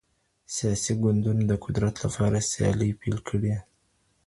[0.55, 3.55] سياسي ګوندونو د قدرت لپاره سيالۍ پيل کړې.